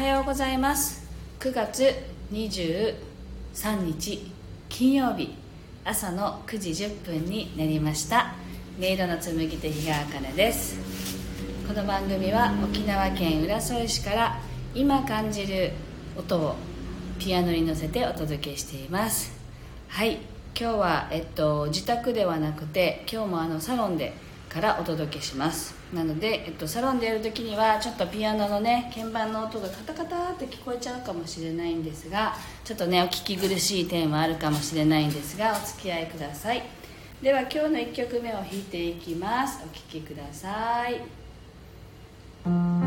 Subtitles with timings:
[0.00, 1.06] はようございます。
[1.40, 1.92] 9月
[2.32, 2.94] 23
[3.84, 4.32] 日
[4.70, 5.34] 金曜日。
[5.84, 8.32] 朝の9時10分になりました。
[8.78, 10.78] 音色の紡ぎ手日川茜です。
[11.68, 14.40] この番組は沖縄県浦添市から
[14.74, 15.72] 今感じる
[16.16, 16.56] 音を
[17.18, 19.30] ピアノに乗せてお届けしています。
[19.88, 20.20] はい
[20.58, 24.14] 今日は、えっと、自宅ではなくて今日もあのサロンで
[24.50, 25.74] からお届けします。
[25.94, 36.62] なので、えっと、サロンでやるときにはちょっとピアノのね鍵盤の音がカタカタって聞こえちゃうかもしれないんですがちょっとねお聞き苦しい点はあるかもしれないんですがお付き合いください。
[37.22, 39.62] では今日の1曲目を弾いていきます。
[39.64, 42.79] お聴きください。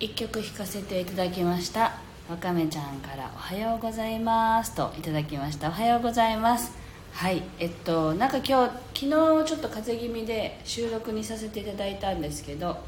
[0.00, 1.98] 1曲弾かせていただきました。
[2.30, 5.68] わかめちゃんから「おはようございます」といただきました。
[5.68, 6.70] おはようございます。
[7.12, 12.78] はいえっとなんか今日昨日ちょっと風邪気味で収録にさせていただいたんですけど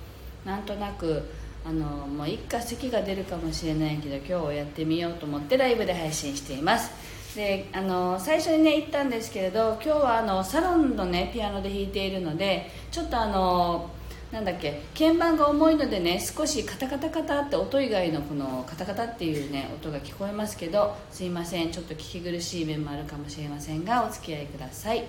[0.45, 1.29] なんとなく
[1.67, 6.93] あのもう一回咳が出るかもしれないけど今日やってみようと思ってライブで配信しています。
[7.35, 13.91] であの最初にね行ったんですけれど今日はあのサロンのねピアノで弾いているのでちょっとあの
[14.33, 14.81] なんだっけ？
[14.97, 21.73] 鍵盤が重いのでね少しカタカタカタって音以外のこのカタカタっていうね音が聞こえますけどすいません。
[21.73, 25.05] ちょっと聞き苦しい面もあるかもしれませんがお付き合いください。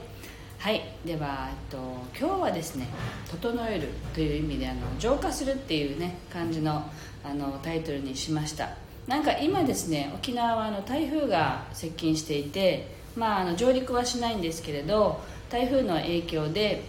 [0.57, 0.81] はい。
[1.05, 1.77] では、えっと、
[2.19, 2.87] 今日はですね
[3.29, 6.83] 「整える」という意味であの浄化するっていうね感じの
[7.23, 8.69] あのタイトルにしました。
[9.07, 16.83] なんか今ですね沖縄はあの台風が接近していてまああの上陸はしないんですけれど台風の影響で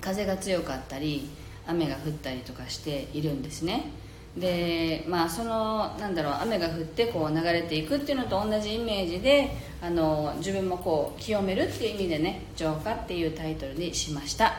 [0.00, 1.28] 風が強かったり
[1.66, 3.90] 雨が降ったりとかしているんですね。
[4.36, 14.46] でまあそのなんだろう雨が降ってこう流れていくっていうのと同じイメージであの自分もこう清めるっていう意味でね浄化っていうタイトルにしました。
[14.46, 14.50] は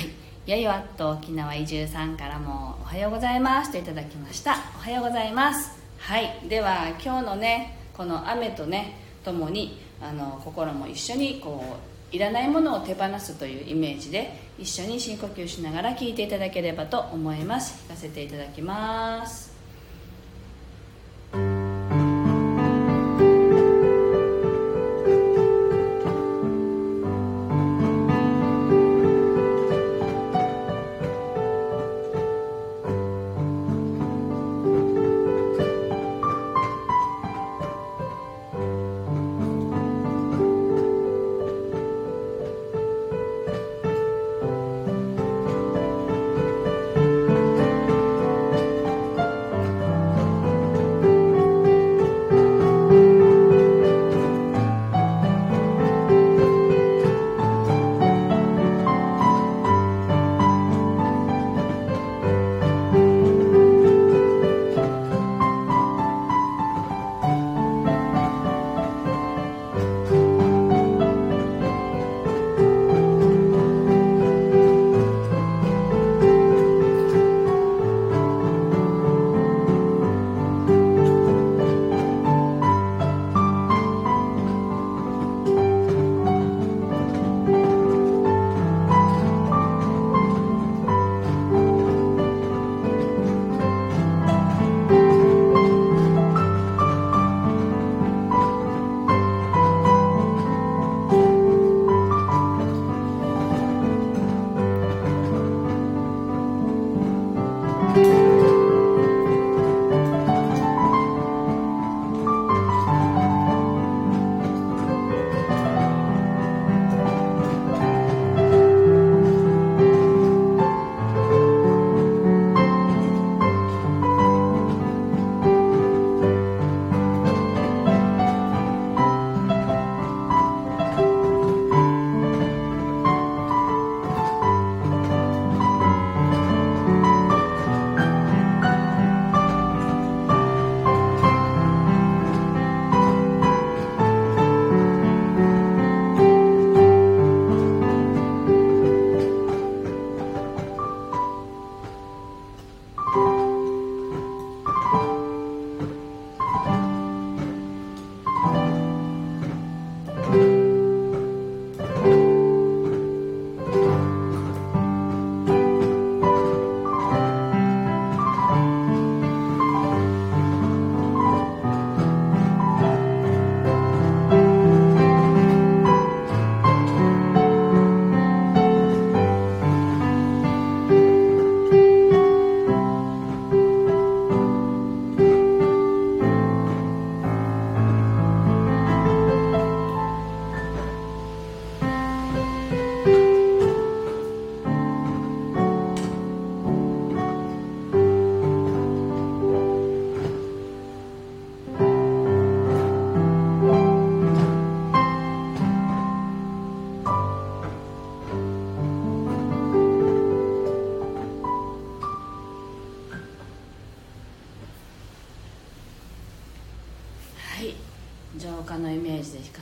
[0.00, 0.28] い。
[0.48, 4.56] やいわっと沖縄移住さんからもおはようございますといただきました。
[4.76, 5.78] おはようございます。
[5.98, 6.40] はい。
[6.48, 11.76] では今日のねこの雨とねともにあの心も一緒にこ
[12.12, 17.84] ういらないものを手放すというイメージで一緒に深呼吸しながら聞いていただければと思います。
[17.86, 19.57] 聞かせていただきます。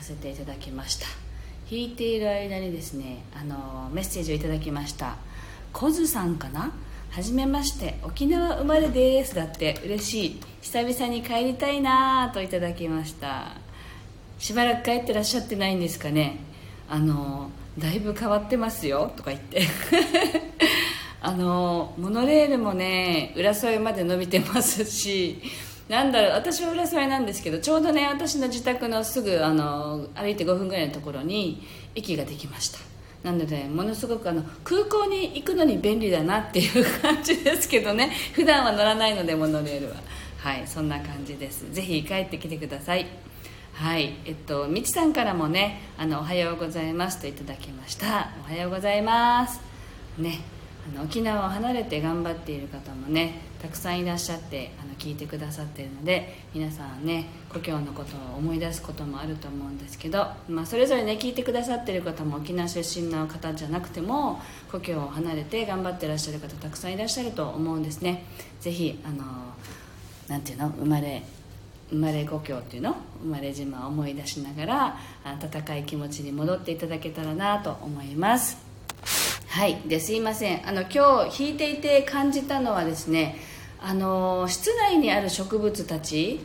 [0.06, 1.06] せていただきました。
[1.68, 5.16] 弾いている間にですねあのメッセージをいただきました。
[5.72, 6.72] コズさんかな？
[7.10, 9.34] はじめまして沖縄生まれです。
[9.34, 10.40] だって嬉しい。
[10.62, 13.56] 久々に帰りたいなといただきました。
[14.38, 16.38] しばらく帰ってらっしゃってないんですかね？
[16.88, 19.12] あのだいぶ変わってますよ。
[19.16, 19.62] とか言って。
[21.20, 25.42] あのモノレールもね浦添まで伸びてますし
[25.88, 31.62] なんだろう私は浦添なんですけどちょうどね私の自宅のすぐあの歩いて5分ぐらいのところに
[31.94, 32.78] 駅ができました。
[33.22, 38.12] なのでものすごくあの空港に行くのに便利だなっていう感じですけどね。
[38.34, 39.96] 普段は乗らないのでモノレールは。
[40.38, 41.66] はいそんな感じです。
[41.72, 43.06] ぜひ帰ってきてください。
[43.72, 48.30] はいえっとみちさんからもねあの「おはようございます」といただきました。
[48.48, 49.60] おはようございます。
[50.18, 50.40] ね
[50.94, 68.22] あの沖縄を離れて頑張っている方もねたくさんいらっしゃってあの聞いてくださってるので皆さんね故郷のことを思い出すこともあると思うんですけど、まあ、それぞれね聞いてくださってる方も沖縄出身の方じゃなくても故郷を離れて頑張ってらっしゃる方たくさんいらっしゃると思うんですね。
[68.60, 69.24] ぜひあの
[70.28, 71.24] なんていうの生まれ
[71.90, 78.58] 生まれ故郷っていうの生まれ島を思い出しながら温かい気持ちに戻っていただけたらなと思います。
[79.48, 79.80] はい。
[79.86, 80.68] ですいません。
[80.68, 83.36] あの今日弾いていて感じたのはですね
[83.80, 86.40] あの室内にある植物たち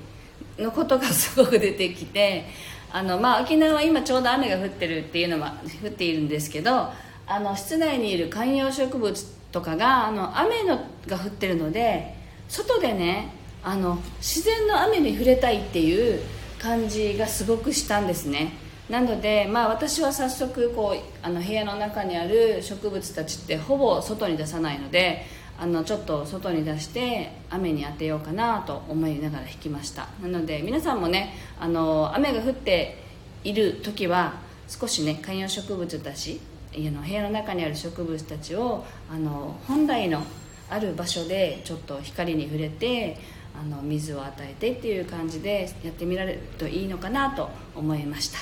[0.58, 2.46] のことがすごく出てきて
[2.92, 6.90] あの、まあ、沖縄は今ちょうど雨が降ってるっていうのは降っているんですけど
[7.28, 12.16] あの室内にいる観葉植物とかがあの雨のが降ってるので
[12.48, 13.34] 外でね
[13.64, 16.22] あの自然の雨に触れたいっていう
[16.60, 18.54] 感じがすごくしたんですね。
[18.90, 25.26] なので、まあ、私は早速こうあの部屋の中にある植物たちってほぼ外に出さないので
[25.62, 30.08] あのちょっと外に出して雨に当てようかなと思いながら弾きました。
[30.20, 32.98] なので皆さんもねあの雨が降って
[33.44, 34.34] いる時は
[34.68, 36.42] 少しね観葉植物たち
[36.74, 40.24] 家の部屋の中にある植物たちをあの本来の
[40.68, 43.20] ある場所でちょっと光に触れて
[43.54, 48.40] あの水を与えてっていう感じでやってみられるといいのかなと思いました。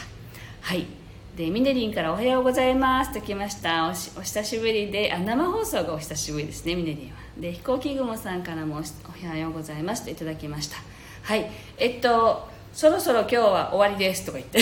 [0.61, 0.85] はい。
[1.35, 3.87] でミネリンから「おはようございます」と来ました。
[4.17, 7.17] お久しぶりであ生放送がお久しぶりですねミネリンは。
[7.37, 10.77] で飛行機雲さんからも「おはようございます」といただきました。
[11.23, 11.49] はい。
[11.77, 14.59] えっとそろそろ今日は終わりですとか言って。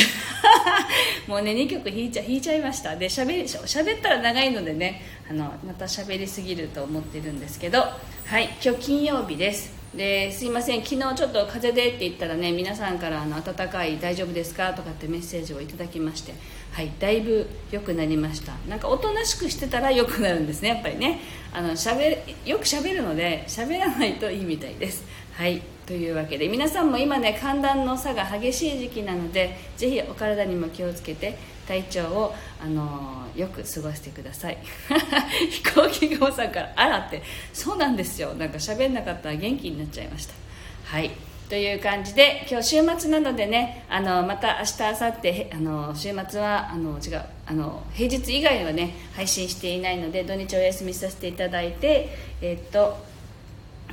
[1.28, 2.96] もうね2曲弾いちゃ弾いちゃいました。
[2.96, 7.80] でしゃべ喋ったら長いのでねあのまた喋りすぎると思ってるんですけど。
[7.80, 8.50] はい。
[8.64, 9.78] 今日金曜日です。
[9.96, 10.84] ですいません。
[10.84, 16.34] 昨日ちょっと風邪でって言ったらね皆さんからあの温かい大丈夫ですかとかってメッセージをいただきまして。
[16.78, 18.54] はいだいぶ良くなりました。
[18.70, 21.22] なんかおとなしくしてたら良くなるんですねやっぱりね。
[21.52, 25.04] あのしゃべよくしゃべるのでしゃべらないといいみたいです。
[25.34, 34.60] はいというわけで皆さんも今ね寒暖の差が激しい時期なのでぜひお体にも気をつけて体調を、あのー、よく過ごしてください。
[35.50, 37.24] 飛行機雲さんから「あら」って。
[37.54, 38.36] そうなんですよ。
[38.36, 40.36] なんか喋んなかったら元気になっちゃいました。
[40.84, 41.10] はい。
[41.50, 52.10] という感じで今日週末なのでねあのまた明日明後日あの週末はあの違うあの平日以外はね配信していないので土日お休みさせていただいて
[52.42, 52.98] えっと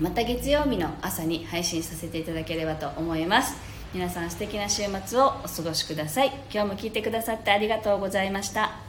[0.01, 3.57] また月曜日の朝に配信させていただければと思います。
[3.95, 6.33] 皆さん素敵な週末をお過ごしください。
[6.53, 8.84] 今日も聞いてくださってありがとうございました。